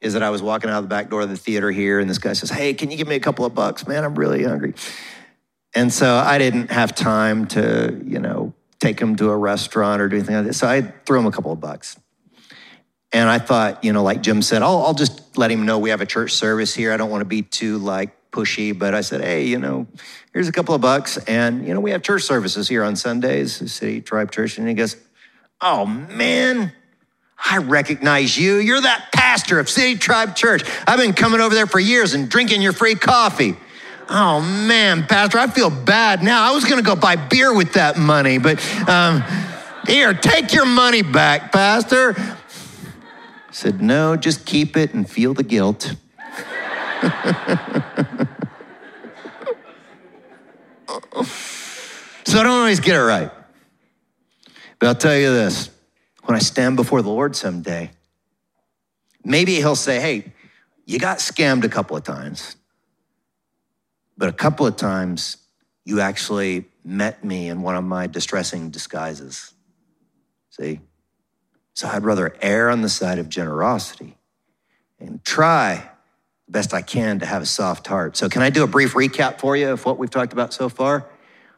[0.00, 2.18] is that I was walking out the back door of the theater here, and this
[2.18, 3.88] guy says, Hey, can you give me a couple of bucks?
[3.88, 4.74] Man, I'm really hungry.
[5.74, 10.08] And so I didn't have time to, you know, take him to a restaurant or
[10.08, 10.54] do anything like that.
[10.54, 11.98] So I threw him a couple of bucks.
[13.16, 15.88] And I thought, you know, like Jim said, I'll, I'll just let him know we
[15.88, 16.92] have a church service here.
[16.92, 19.86] I don't want to be too like pushy, but I said, hey, you know,
[20.34, 21.16] here's a couple of bucks.
[21.16, 24.58] And, you know, we have church services here on Sundays, City Tribe Church.
[24.58, 24.98] And he goes,
[25.62, 26.74] oh, man,
[27.42, 28.56] I recognize you.
[28.56, 30.62] You're that pastor of City Tribe Church.
[30.86, 33.56] I've been coming over there for years and drinking your free coffee.
[34.10, 36.42] Oh man, Pastor, I feel bad now.
[36.48, 39.24] I was going to go buy beer with that money, but um,
[39.86, 42.14] here, take your money back, Pastor
[43.56, 45.82] said, No, just keep it and feel the guilt.
[52.24, 53.30] so I don't always get it right.
[54.78, 55.70] But I'll tell you this
[56.24, 57.92] when I stand before the Lord someday,
[59.24, 60.34] maybe He'll say, Hey,
[60.84, 62.56] you got scammed a couple of times,
[64.18, 65.38] but a couple of times
[65.86, 69.54] you actually met me in one of my distressing disguises.
[70.50, 70.80] See?
[71.76, 74.16] So I'd rather err on the side of generosity
[74.98, 75.86] and try
[76.46, 78.16] the best I can to have a soft heart.
[78.16, 80.70] So, can I do a brief recap for you of what we've talked about so
[80.70, 81.06] far?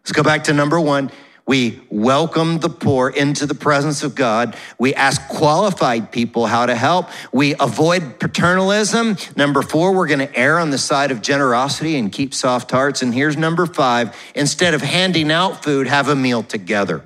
[0.01, 1.13] Let's go back to number one.
[1.47, 4.57] We welcome the poor into the presence of God.
[4.77, 7.09] We ask qualified people how to help.
[7.33, 9.17] We avoid paternalism.
[9.37, 13.03] Number four, we're going to err on the side of generosity and keep soft hearts.
[13.03, 17.05] And here's number five instead of handing out food, have a meal together.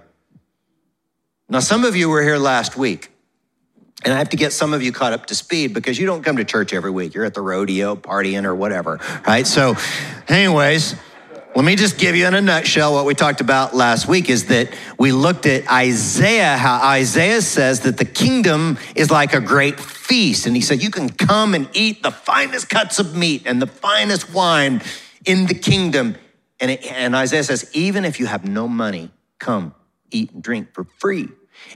[1.53, 3.11] Now, some of you were here last week,
[4.07, 6.23] and I have to get some of you caught up to speed because you don't
[6.23, 7.13] come to church every week.
[7.13, 9.47] You're at the rodeo, partying, or whatever, right?
[9.47, 9.75] So,
[10.29, 10.95] anyways,
[11.55, 14.47] let me just give you in a nutshell what we talked about last week is
[14.47, 19.79] that we looked at Isaiah, how Isaiah says that the kingdom is like a great
[19.79, 20.47] feast.
[20.47, 23.67] And he said, You can come and eat the finest cuts of meat and the
[23.67, 24.81] finest wine
[25.27, 26.17] in the kingdom.
[26.61, 29.75] And, it, and Isaiah says, Even if you have no money, come
[30.11, 31.29] eat and drink for free.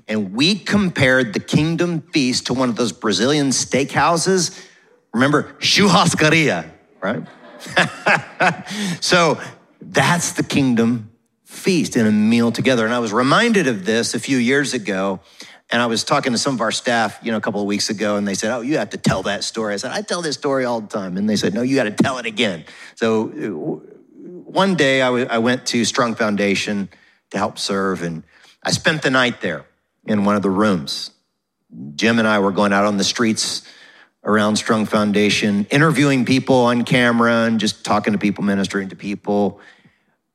[0.09, 4.64] And we compared the kingdom feast to one of those Brazilian steakhouses.
[5.12, 6.70] Remember, churrascaria,
[7.01, 7.27] right?
[9.01, 9.40] so
[9.81, 11.11] that's the kingdom
[11.44, 12.85] feast in a meal together.
[12.85, 15.20] And I was reminded of this a few years ago.
[15.70, 17.90] And I was talking to some of our staff, you know, a couple of weeks
[17.90, 19.75] ago, and they said, Oh, you have to tell that story.
[19.75, 21.16] I said, I tell this story all the time.
[21.16, 22.64] And they said, No, you got to tell it again.
[22.94, 23.96] So uh,
[24.44, 26.88] one day I, w- I went to Strong Foundation
[27.31, 28.22] to help serve, and
[28.62, 29.66] I spent the night there
[30.07, 31.11] in one of the rooms.
[31.95, 33.62] Jim and I were going out on the streets
[34.25, 39.61] around Strong Foundation, interviewing people on camera and just talking to people, ministering to people.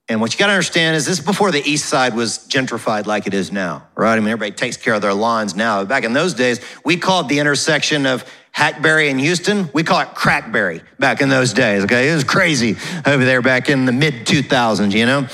[0.07, 3.27] And what you got to understand is this before the East Side was gentrified like
[3.27, 4.13] it is now, right?
[4.13, 5.83] I mean, everybody takes care of their lawns now.
[5.85, 10.09] Back in those days, we called the intersection of Hackberry and Houston, we call it
[10.09, 12.09] Crackberry back in those days, okay?
[12.09, 15.27] It was crazy over there back in the mid 2000s, you know?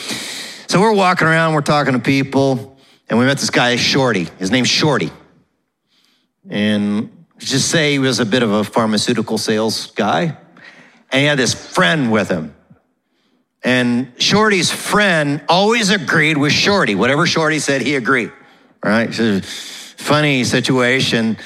[0.67, 2.76] So we're walking around, we're talking to people.
[3.09, 4.27] And we met this guy, Shorty.
[4.37, 5.11] His name's Shorty.
[6.49, 10.37] And just say he was a bit of a pharmaceutical sales guy.
[11.11, 12.53] And he had this friend with him.
[13.63, 16.95] And Shorty's friend always agreed with Shorty.
[16.95, 18.31] Whatever Shorty said, he agreed.
[18.83, 19.09] Right?
[19.09, 21.37] It's a funny situation.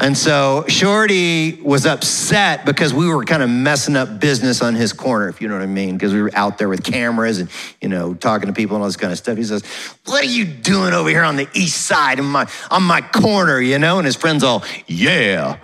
[0.00, 4.92] And so Shorty was upset because we were kind of messing up business on his
[4.92, 7.50] corner, if you know what I mean, because we were out there with cameras and,
[7.80, 9.36] you know, talking to people and all this kind of stuff.
[9.36, 9.64] He says,
[10.04, 13.60] What are you doing over here on the east side of my, on my corner,
[13.60, 13.98] you know?
[13.98, 15.58] And his friends all, Yeah.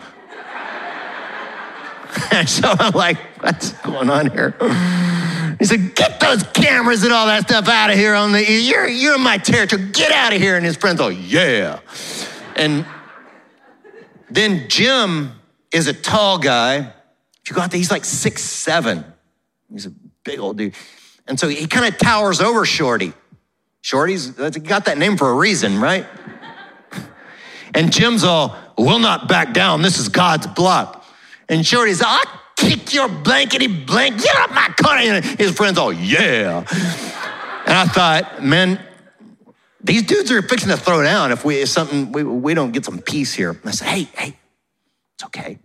[2.32, 4.56] and so I'm like, What's going on here?
[5.60, 8.88] He said, Get those cameras and all that stuff out of here on the, you're,
[8.88, 9.90] you're in my territory.
[9.92, 10.56] Get out of here.
[10.56, 11.78] And his friends all, Yeah.
[12.56, 12.84] And
[14.34, 15.32] then Jim
[15.72, 16.76] is a tall guy.
[16.76, 19.04] If you go out there, he's like six seven.
[19.70, 19.92] He's a
[20.24, 20.74] big old dude.
[21.26, 23.12] And so he kind of towers over Shorty.
[23.80, 26.06] Shorty's got that name for a reason, right?
[27.76, 29.82] And Jim's all, we'll not back down.
[29.82, 31.04] This is God's block.
[31.48, 32.22] And Shorty's, I'll
[32.54, 34.22] kick your blankety blank.
[34.22, 35.00] Get up my corner.
[35.00, 36.58] And his friends all, yeah.
[37.66, 38.78] And I thought, man,
[39.84, 42.86] these dudes are fixing to throw down if we if something we, we don't get
[42.86, 43.60] some peace here.
[43.64, 44.36] I said, hey, hey,
[45.14, 45.58] it's okay.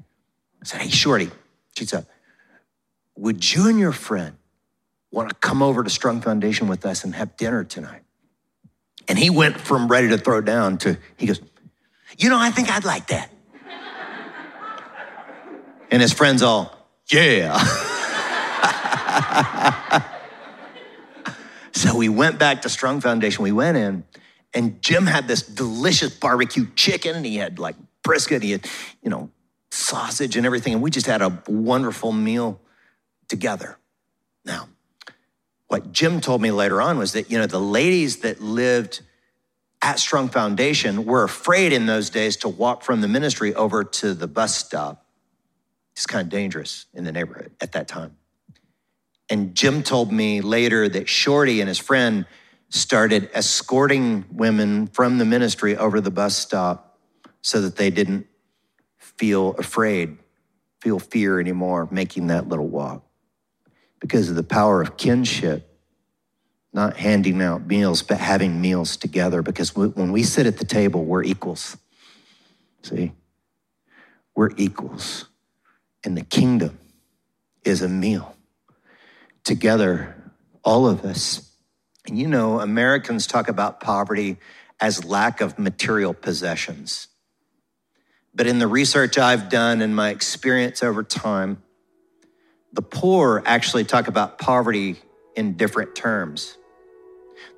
[0.61, 1.31] I said, hey, Shorty.
[1.77, 2.05] She said,
[3.15, 4.35] would you and your friend
[5.11, 8.01] want to come over to Strong Foundation with us and have dinner tonight?
[9.07, 11.39] And he went from ready to throw down to, he goes,
[12.17, 13.31] you know, I think I'd like that.
[15.89, 16.77] and his friends all,
[17.09, 17.57] yeah.
[21.79, 23.41] So we went back to Strong Foundation.
[23.41, 24.03] We went in,
[24.53, 28.67] and Jim had this delicious barbecue chicken, and he had like brisket, he had,
[29.01, 29.29] you know,
[29.71, 30.73] sausage and everything.
[30.73, 32.59] And we just had a wonderful meal
[33.29, 33.77] together.
[34.43, 34.67] Now,
[35.69, 38.99] what Jim told me later on was that, you know, the ladies that lived
[39.81, 44.13] at Strong Foundation were afraid in those days to walk from the ministry over to
[44.13, 45.05] the bus stop.
[45.93, 48.17] It's kind of dangerous in the neighborhood at that time.
[49.29, 52.25] And Jim told me later that Shorty and his friend
[52.69, 56.97] started escorting women from the ministry over the bus stop
[57.41, 58.27] so that they didn't
[58.97, 60.17] feel afraid,
[60.81, 63.03] feel fear anymore, making that little walk.
[63.99, 65.65] Because of the power of kinship,
[66.71, 69.41] not handing out meals, but having meals together.
[69.41, 71.77] Because when we sit at the table, we're equals.
[72.83, 73.11] See?
[74.35, 75.25] We're equals.
[76.03, 76.79] And the kingdom
[77.65, 78.35] is a meal
[79.43, 80.15] together,
[80.63, 81.51] all of us.
[82.07, 84.37] And you know, Americans talk about poverty
[84.79, 87.07] as lack of material possessions.
[88.33, 91.61] But in the research I've done and my experience over time,
[92.71, 94.97] the poor actually talk about poverty
[95.35, 96.57] in different terms.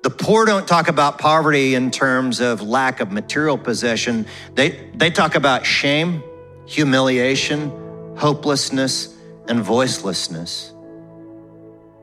[0.02, 4.26] The poor don't talk about poverty in terms of lack of material possession.
[4.54, 6.22] They, they talk about shame,
[6.66, 7.70] humiliation,
[8.16, 9.16] hopelessness,
[9.48, 10.72] and voicelessness.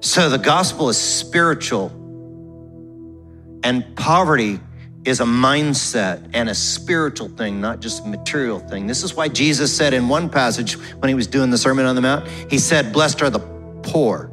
[0.01, 1.91] So the gospel is spiritual,
[3.63, 4.59] and poverty
[5.03, 8.88] is a mindset and a spiritual thing, not just a material thing.
[8.88, 11.95] This is why Jesus said in one passage when he was doing the Sermon on
[11.95, 13.39] the Mount, he said, Blessed are the
[13.83, 14.31] poor.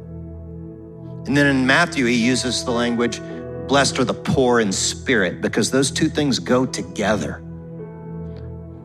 [1.25, 3.19] And then in Matthew, he uses the language,
[3.67, 7.43] Blessed are the poor in spirit, because those two things go together.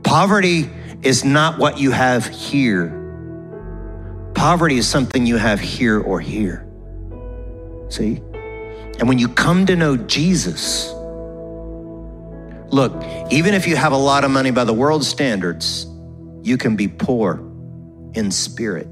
[0.02, 0.68] Poverty
[1.02, 2.98] is not what you have here.
[4.34, 6.66] Poverty is something you have here or here.
[7.92, 8.22] See?
[8.98, 10.90] And when you come to know Jesus,
[12.72, 15.86] look, even if you have a lot of money by the world's standards,
[16.40, 17.34] you can be poor
[18.14, 18.86] in spirit.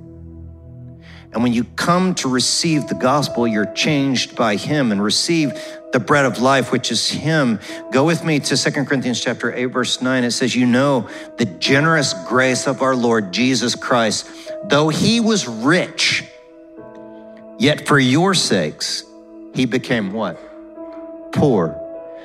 [1.33, 5.53] And when you come to receive the gospel, you're changed by him and receive
[5.93, 7.59] the bread of life, which is him.
[7.93, 10.25] Go with me to 2 Corinthians chapter 8, verse 9.
[10.25, 11.09] It says, You know
[11.39, 14.29] the generous grace of our Lord Jesus Christ,
[14.65, 16.25] though he was rich,
[17.61, 19.05] Yet for your sakes,
[19.55, 20.40] he became what?
[21.33, 21.79] Poor,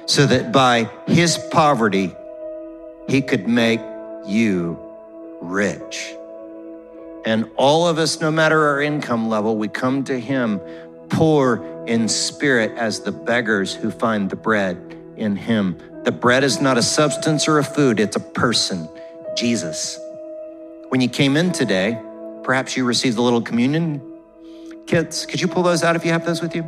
[0.06, 2.16] so that by his poverty,
[3.10, 3.82] he could make
[4.26, 4.80] you
[5.42, 6.16] rich.
[7.26, 10.62] And all of us, no matter our income level, we come to him
[11.10, 14.78] poor in spirit as the beggars who find the bread
[15.18, 15.78] in him.
[16.06, 18.88] The bread is not a substance or a food, it's a person,
[19.36, 20.00] Jesus.
[20.88, 22.00] When you came in today,
[22.44, 24.15] perhaps you received a little communion
[24.88, 26.64] Kids, could you pull those out if you have those with you?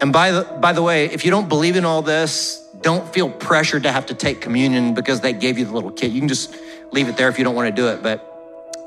[0.00, 3.30] And by the, by the way, if you don't believe in all this, don't feel
[3.30, 6.10] pressured to have to take communion because they gave you the little kit.
[6.10, 6.56] You can just
[6.90, 8.02] leave it there if you don't want to do it.
[8.02, 8.28] But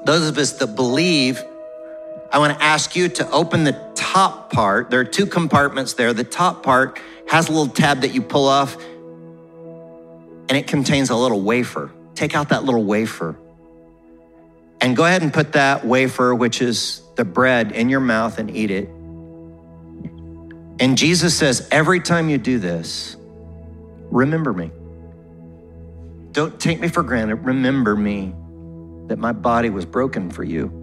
[0.06, 1.44] those of us that believe,
[2.32, 4.90] I want to ask you to open the top part.
[4.90, 6.12] There are two compartments there.
[6.14, 8.76] The top part has a little tab that you pull off,
[10.50, 11.92] and it contains a little wafer.
[12.16, 13.36] Take out that little wafer.
[14.82, 18.56] And go ahead and put that wafer, which is the bread in your mouth and
[18.56, 18.90] eat it.
[20.80, 23.16] And Jesus says, every time you do this,
[24.12, 24.72] remember me.
[26.32, 27.36] Don't take me for granted.
[27.36, 28.34] Remember me
[29.08, 30.82] that my body was broken for you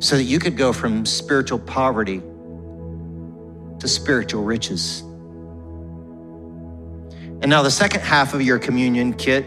[0.00, 2.20] so that you could go from spiritual poverty
[3.78, 5.00] to spiritual riches.
[7.40, 9.46] And now, the second half of your communion kit,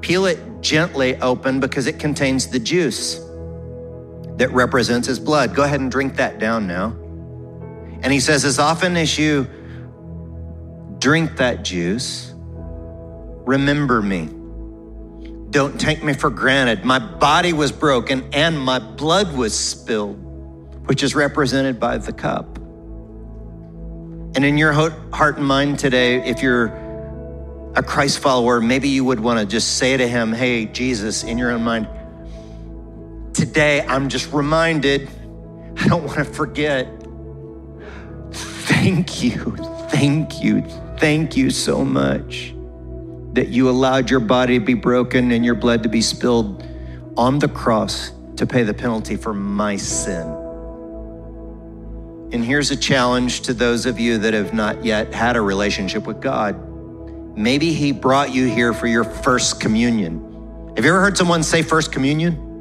[0.00, 3.20] peel it gently open because it contains the juice
[4.42, 5.54] that represents his blood.
[5.54, 6.96] Go ahead and drink that down now.
[8.02, 9.46] And he says, as often as you
[10.98, 14.28] drink that juice, remember me.
[15.50, 16.84] Don't take me for granted.
[16.84, 20.16] My body was broken and my blood was spilled,
[20.88, 22.56] which is represented by the cup.
[24.34, 26.66] And in your heart and mind today, if you're
[27.76, 31.38] a Christ follower, maybe you would want to just say to him, Hey, Jesus, in
[31.38, 31.86] your own mind,
[33.34, 35.08] today I'm just reminded,
[35.76, 36.88] I don't want to forget.
[38.32, 39.56] Thank you,
[39.90, 40.62] thank you,
[40.98, 42.54] thank you so much
[43.32, 46.66] that you allowed your body to be broken and your blood to be spilled
[47.16, 50.26] on the cross to pay the penalty for my sin.
[52.32, 56.06] And here's a challenge to those of you that have not yet had a relationship
[56.06, 56.56] with God.
[57.36, 60.72] Maybe He brought you here for your first communion.
[60.76, 62.51] Have you ever heard someone say first communion?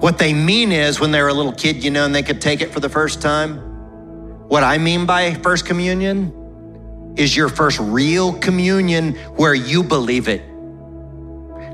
[0.00, 2.40] What they mean is when they were a little kid, you know, and they could
[2.40, 3.58] take it for the first time.
[4.48, 10.42] What I mean by first communion is your first real communion where you believe it.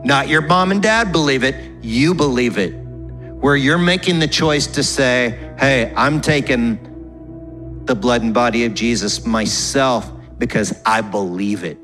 [0.05, 2.71] Not your mom and dad believe it, you believe it.
[2.71, 8.75] Where you're making the choice to say, hey, I'm taking the blood and body of
[8.75, 11.79] Jesus myself because I believe it.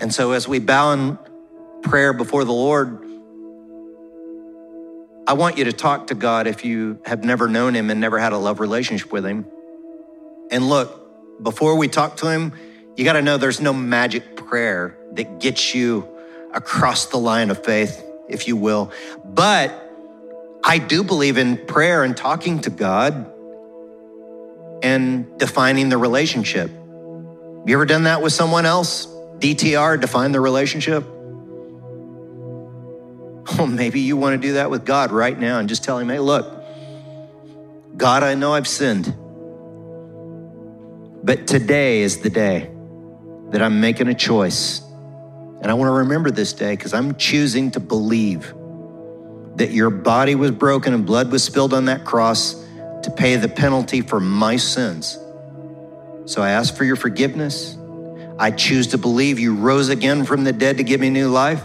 [0.00, 1.18] And so as we bow in
[1.82, 3.03] prayer before the Lord,
[5.26, 8.18] I want you to talk to God if you have never known Him and never
[8.18, 9.46] had a love relationship with Him.
[10.50, 11.04] And look,
[11.42, 12.52] before we talk to him,
[12.96, 16.08] you got to know there's no magic prayer that gets you
[16.52, 18.92] across the line of faith, if you will.
[19.24, 19.72] But
[20.62, 23.30] I do believe in prayer and talking to God
[24.82, 26.70] and defining the relationship.
[26.70, 29.06] You ever done that with someone else?
[29.38, 31.04] DTR, define the relationship?
[33.58, 36.08] Well, maybe you want to do that with God right now and just tell him,
[36.08, 36.46] hey, look,
[37.96, 39.14] God, I know I've sinned.
[41.22, 42.70] But today is the day
[43.50, 44.80] that I'm making a choice.
[45.60, 48.52] And I want to remember this day because I'm choosing to believe
[49.56, 52.54] that your body was broken and blood was spilled on that cross
[53.02, 55.18] to pay the penalty for my sins.
[56.26, 57.76] So I ask for your forgiveness.
[58.38, 61.62] I choose to believe you rose again from the dead to give me new life.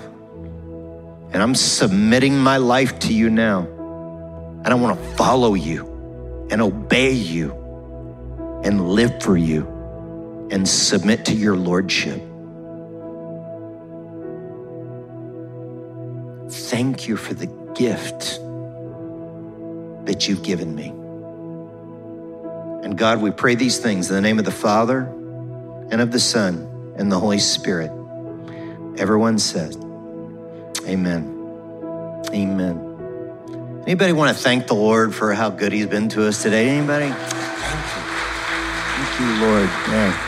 [1.32, 3.62] And I'm submitting my life to you now.
[4.64, 7.52] And I want to follow you and obey you
[8.64, 12.22] and live for you and submit to your lordship.
[16.50, 18.40] Thank you for the gift
[20.06, 20.90] that you've given me.
[22.84, 25.02] And God, we pray these things in the name of the Father
[25.92, 27.92] and of the Son and the Holy Spirit.
[28.98, 29.78] Everyone says,
[30.90, 32.26] Amen.
[32.34, 33.84] Amen.
[33.86, 36.68] Anybody want to thank the Lord for how good he's been to us today?
[36.68, 37.10] Anybody?
[37.10, 37.20] Thank
[37.96, 38.02] you,
[38.96, 39.70] Thank you, Lord.
[39.88, 40.26] Yeah.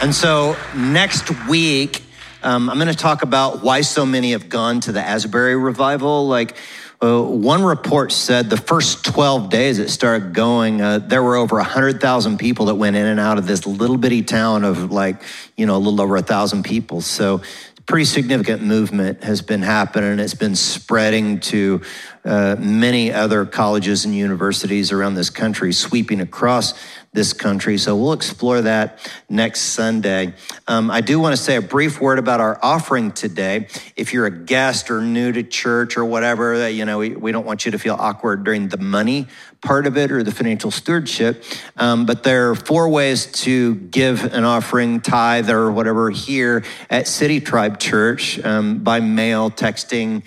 [0.00, 2.02] And so next week,
[2.42, 6.26] um, I'm going to talk about why so many have gone to the Asbury revival.
[6.26, 6.56] Like,
[7.02, 11.56] uh, one report said the first 12 days it started going, uh, there were over
[11.56, 15.20] 100,000 people that went in and out of this little bitty town of like,
[15.56, 17.00] you know, a little over a thousand people.
[17.00, 17.42] So,
[17.86, 20.12] pretty significant movement has been happening.
[20.12, 21.82] And it's been spreading to
[22.24, 26.74] uh, many other colleges and universities around this country, sweeping across
[27.12, 27.76] this country.
[27.76, 30.32] So we'll explore that next Sunday.
[30.66, 33.66] Um, I do want to say a brief word about our offering today.
[33.96, 37.44] If you're a guest or new to church or whatever, you know, we, we don't
[37.44, 39.26] want you to feel awkward during the money
[39.60, 41.44] part of it or the financial stewardship.
[41.76, 47.06] Um, but there are four ways to give an offering, tithe, or whatever here at
[47.06, 50.22] City Tribe Church um, by mail, texting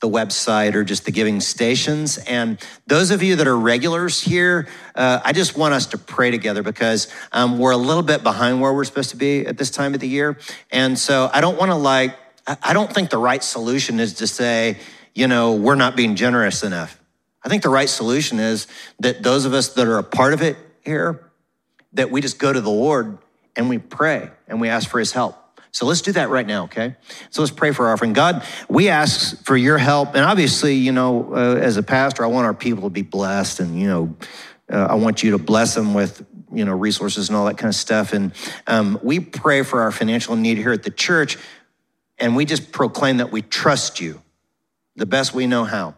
[0.00, 2.18] the website or just the giving stations.
[2.18, 6.30] And those of you that are regulars here, uh, I just want us to pray
[6.30, 9.70] together because um, we're a little bit behind where we're supposed to be at this
[9.70, 10.38] time of the year.
[10.70, 12.16] And so I don't want to like,
[12.62, 14.78] I don't think the right solution is to say,
[15.14, 16.98] you know, we're not being generous enough.
[17.42, 18.66] I think the right solution is
[19.00, 21.30] that those of us that are a part of it here,
[21.92, 23.18] that we just go to the Lord
[23.56, 25.39] and we pray and we ask for his help.
[25.72, 26.96] So let's do that right now, okay?
[27.30, 28.12] So let's pray for our offering.
[28.12, 30.14] God, we ask for your help.
[30.14, 33.60] And obviously, you know, uh, as a pastor, I want our people to be blessed.
[33.60, 34.16] And, you know,
[34.72, 37.68] uh, I want you to bless them with you know, resources and all that kind
[37.68, 38.12] of stuff.
[38.12, 38.32] And
[38.66, 41.38] um, we pray for our financial need here at the church,
[42.18, 44.20] and we just proclaim that we trust you
[44.96, 45.94] the best we know how.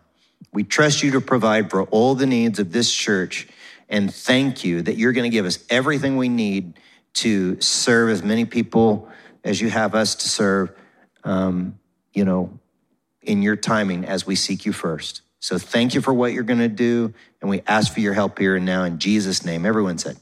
[0.53, 3.49] We trust you to provide for all the needs of this church,
[3.89, 6.79] and thank you that you're going to give us everything we need
[7.15, 9.09] to serve as many people
[9.45, 10.73] as you have us to serve,
[11.25, 11.79] um,
[12.13, 12.59] you know,
[13.23, 15.23] in your timing as we seek you first.
[15.41, 18.39] So thank you for what you're going to do, and we ask for your help
[18.39, 19.67] here and now in Jesus' name.
[19.67, 20.17] Everyone said,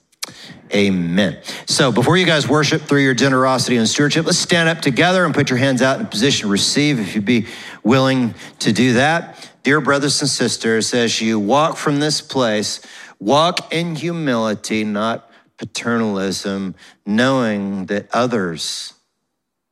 [0.75, 1.39] Amen.
[1.67, 5.35] So before you guys worship through your generosity and stewardship, let's stand up together and
[5.35, 7.47] put your hands out in position to receive if you'd be
[7.83, 9.51] willing to do that.
[9.63, 12.81] Dear brothers and sisters, as you walk from this place,
[13.19, 18.95] walk in humility, not paternalism, knowing that others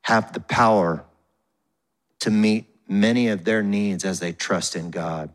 [0.09, 1.05] have the power
[2.19, 5.29] to meet many of their needs as they trust in God.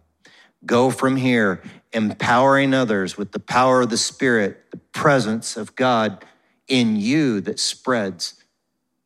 [0.66, 1.62] Go from here
[1.93, 6.25] empowering others with the power of the Spirit, the presence of God
[6.66, 8.35] in you that spreads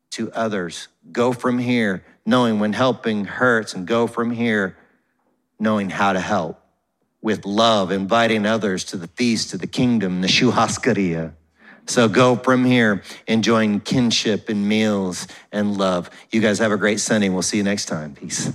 [0.09, 0.87] to others.
[1.11, 4.75] Go from here knowing when helping hurts, and go from here
[5.59, 6.59] knowing how to help
[7.21, 11.33] with love, inviting others to the feast of the kingdom, the shuhaskaria.
[11.89, 16.11] So go from here enjoying kinship and meals and love.
[16.31, 17.29] You guys have a great Sunday.
[17.29, 18.13] We'll see you next time.
[18.13, 18.53] Peace.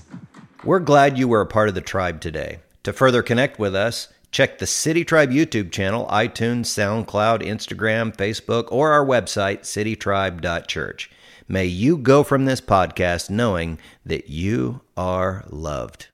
[0.62, 2.60] We're glad you were a part of the tribe today.
[2.84, 8.68] To further connect with us, check the City Tribe YouTube channel, iTunes, SoundCloud, Instagram, Facebook,
[8.70, 11.10] or our website, citytribe.church.
[11.48, 16.06] May you go from this podcast knowing that you are loved.